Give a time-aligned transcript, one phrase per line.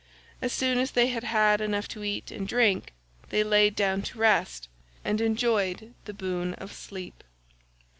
[0.41, 2.91] As soon as they had had enough to eat and drink,
[3.29, 4.67] they laid down to rest
[5.05, 7.23] and enjoyed the boon of sleep.